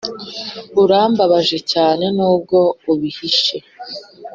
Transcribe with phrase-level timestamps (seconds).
[0.81, 2.59] urababaje cyane nubwo
[2.91, 3.57] ubihishe?